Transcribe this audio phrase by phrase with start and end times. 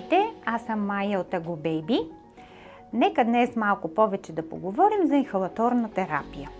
[0.00, 2.10] Здравейте, аз съм Майя от Ago Baby.
[2.92, 6.50] Нека днес малко повече да поговорим за инхалаторна терапия.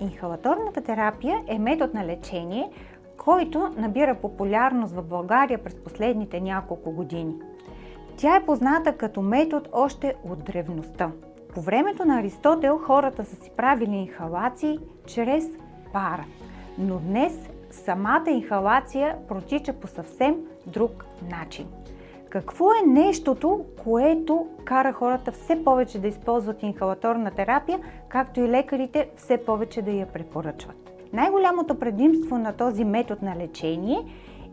[0.00, 2.70] Инхалаторната терапия е метод на лечение,
[3.18, 7.34] който набира популярност в България през последните няколко години.
[8.16, 11.10] Тя е позната като метод още от древността.
[11.54, 15.44] По времето на Аристотел хората са си правили инхалации чрез
[15.92, 16.24] пара,
[16.78, 21.66] но днес самата инхалация протича по съвсем друг начин.
[22.30, 29.10] Какво е нещото, което кара хората все повече да използват инхалаторна терапия, както и лекарите
[29.16, 30.92] все повече да я препоръчват?
[31.12, 33.98] Най-голямото предимство на този метод на лечение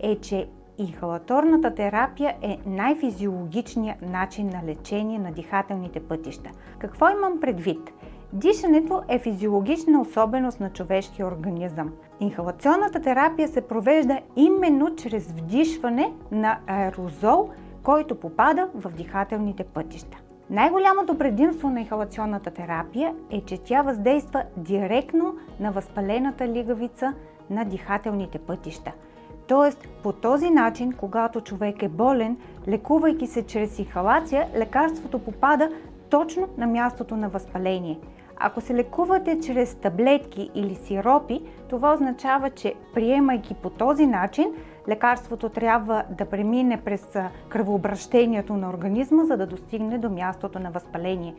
[0.00, 0.48] е, че
[0.78, 6.50] инхалаторната терапия е най-физиологичният начин на лечение на дихателните пътища.
[6.78, 7.92] Какво имам предвид?
[8.32, 11.92] Дишането е физиологична особеност на човешкия организъм.
[12.20, 17.48] Инхалационната терапия се провежда именно чрез вдишване на аерозол,
[17.82, 20.18] който попада в дихателните пътища.
[20.50, 27.14] Най-голямото предимство на инхалационната терапия е, че тя въздейства директно на възпалената лигавица
[27.50, 28.92] на дихателните пътища.
[29.46, 32.36] Тоест, по този начин, когато човек е болен,
[32.68, 35.70] лекувайки се чрез инхалация, лекарството попада
[36.10, 37.98] точно на мястото на възпаление–
[38.40, 44.54] ако се лекувате чрез таблетки или сиропи, това означава, че приемайки по този начин,
[44.90, 47.06] лекарството трябва да премине през
[47.48, 51.34] кръвообращението на организма, за да достигне до мястото на възпаление.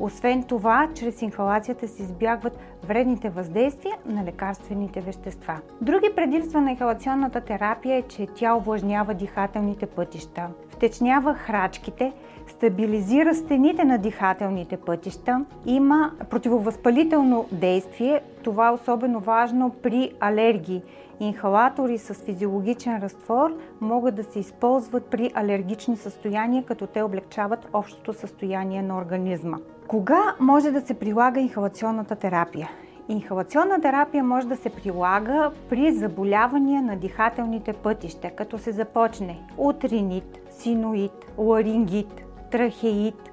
[0.00, 5.60] Освен това, чрез инхалацията се избягват вредните въздействия на лекарствените вещества.
[5.80, 12.12] Други предимства на инхалационната терапия е, че тя увлажнява дихателните пътища, втечнява храчките,
[12.46, 18.20] стабилизира стените на дихателните пътища, има противовъзпалително действие.
[18.42, 20.82] Това е особено важно при алергии.
[21.20, 28.12] Инхалатори с физиологичен разтвор могат да се използват при алергични състояния, като те облегчават общото
[28.12, 29.58] състояние на организма.
[29.88, 32.70] Кога може да се прилага инхалационната терапия?
[33.08, 39.84] Инхалационна терапия може да се прилага при заболявания на дихателните пътища, като се започне от
[39.84, 43.30] ринит, синоид, ларингит, трахеит,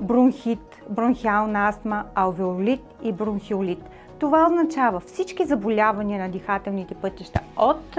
[0.00, 3.90] бронхит, бронхиална астма, алвеолит и бронхиолит.
[4.20, 7.98] Това означава всички заболявания на дихателните пътища от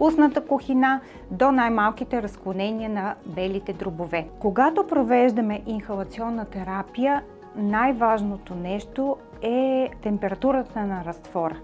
[0.00, 1.00] устната кухина
[1.30, 4.28] до най-малките разклонения на белите дробове.
[4.38, 7.22] Когато провеждаме инхалационна терапия,
[7.56, 11.56] най-важното нещо е температурата на разтвора.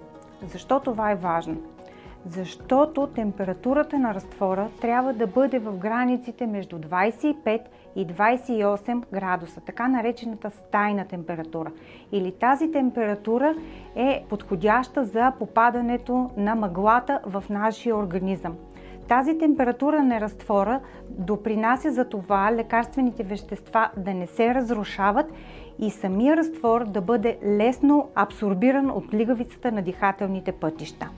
[0.42, 1.56] Защо това е важно?
[2.26, 7.60] Защото температурата на разтвора трябва да бъде в границите между 25
[7.96, 11.72] и 28 градуса, така наречената стайна температура.
[12.12, 13.54] Или тази температура
[13.96, 18.56] е подходяща за попадането на мъглата в нашия организъм.
[19.08, 25.26] Тази температура на разтвора допринася за това лекарствените вещества да не се разрушават
[25.78, 31.10] и самия разтвор да бъде лесно абсорбиран от лигавицата на дихателните пътища.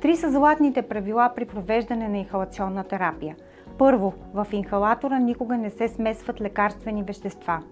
[0.00, 3.36] Три са златните правила при провеждане на инхалационна терапия.
[3.78, 7.62] Първо, в инхалатора никога не се смесват лекарствени вещества.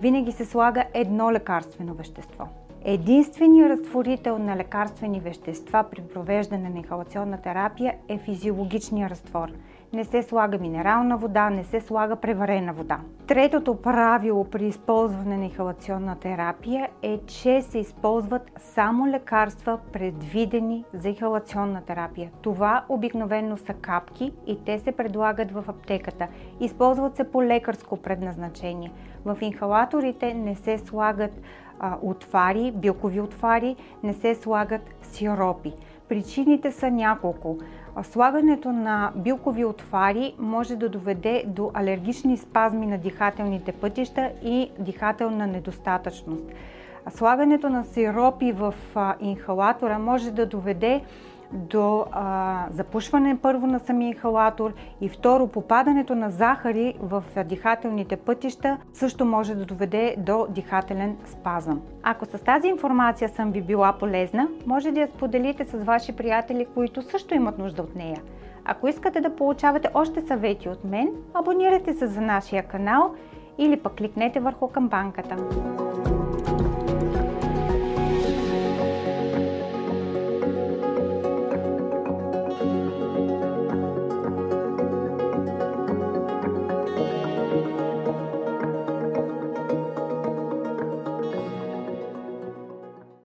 [0.00, 2.48] Винаги се слага едно лекарствено вещество.
[2.84, 9.52] Единственият разтворител на лекарствени вещества при провеждане на инхалационна терапия е физиологичният разтвор–
[9.92, 12.98] не се слага минерална вода, не се слага преварена вода.
[13.26, 21.08] Третото правило при използване на инхалационна терапия е, че се използват само лекарства, предвидени за
[21.08, 22.30] инхалационна терапия.
[22.42, 26.28] Това обикновено са капки и те се предлагат в аптеката.
[26.60, 28.92] Използват се по лекарско предназначение.
[29.24, 31.40] В инхалаторите не се слагат
[31.80, 35.72] а, отвари, билкови отвари, не се слагат сиропи.
[36.08, 37.58] Причините са няколко.
[38.02, 45.46] Слагането на билкови отвари може да доведе до алергични спазми на дихателните пътища и дихателна
[45.46, 46.44] недостатъчност.
[47.10, 48.74] Слагането на сиропи в
[49.20, 51.02] инхалатора може да доведе
[51.54, 58.78] до а, запушване първо на самия инхалатор и второ попадането на захари в дихателните пътища
[58.92, 61.80] също може да доведе до дихателен спазъм.
[62.02, 66.66] Ако с тази информация съм ви била полезна, може да я споделите с ваши приятели,
[66.74, 68.20] които също имат нужда от нея.
[68.64, 73.14] Ако искате да получавате още съвети от мен, абонирайте се за нашия канал
[73.58, 75.36] или пък кликнете върху камбанката.